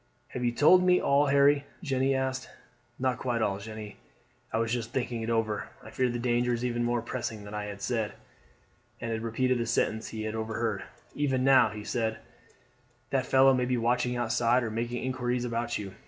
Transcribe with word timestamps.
"Have 0.29 0.43
you 0.43 0.51
told 0.51 0.83
me 0.83 0.99
all, 0.99 1.27
Harry?" 1.27 1.63
Jeanne 1.83 2.11
asked. 2.15 2.49
"Not 2.97 3.19
quite 3.19 3.43
all, 3.43 3.59
Jeanne. 3.59 3.93
I 4.51 4.57
was 4.57 4.73
just 4.73 4.91
thinking 4.91 5.21
it 5.21 5.29
over. 5.29 5.67
I 5.83 5.91
fear 5.91 6.09
the 6.09 6.17
danger 6.17 6.53
is 6.55 6.65
even 6.65 6.83
more 6.83 7.03
pressing 7.03 7.43
than 7.43 7.53
I 7.53 7.65
have 7.65 7.81
said;" 7.81 8.13
and 8.99 9.11
he 9.13 9.19
repeated 9.19 9.59
the 9.59 9.67
sentence 9.67 10.07
he 10.07 10.23
had 10.23 10.33
overheard. 10.33 10.85
"Even 11.13 11.43
now," 11.43 11.69
he 11.69 11.83
said, 11.83 12.17
"that 13.11 13.27
fellow 13.27 13.53
may 13.53 13.65
be 13.65 13.77
watching 13.77 14.17
outside 14.17 14.63
or 14.63 14.71
making 14.71 15.03
inquiries 15.03 15.45
about 15.45 15.77
you. 15.77 15.93